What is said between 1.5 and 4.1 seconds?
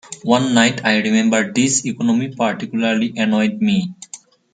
this economy particularly annoyed me.